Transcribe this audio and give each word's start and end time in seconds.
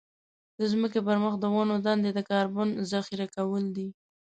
د 0.57 0.61
ځمکې 0.71 0.99
پر 1.07 1.17
مخ 1.23 1.33
د 1.39 1.45
ونو 1.53 1.75
دندې 1.85 2.11
د 2.13 2.19
کاربن 2.29 2.69
ذخيره 2.91 3.27
کول 3.35 3.63
دي. 3.75 3.87